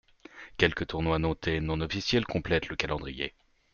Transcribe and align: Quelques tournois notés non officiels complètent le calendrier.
Quelques 0.57 0.87
tournois 0.87 1.19
notés 1.19 1.59
non 1.59 1.79
officiels 1.81 2.25
complètent 2.25 2.69
le 2.69 2.75
calendrier. 2.75 3.35